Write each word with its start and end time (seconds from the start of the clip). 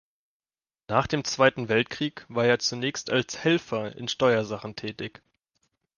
Nach 0.87 1.05
dem 1.05 1.23
Zweiten 1.23 1.69
Weltkrieg 1.69 2.25
war 2.27 2.45
er 2.47 2.57
zunächst 2.57 3.11
als 3.11 3.43
Helfer 3.43 3.95
in 3.95 4.07
Steuersachen 4.07 4.75
tätig. 4.75 5.21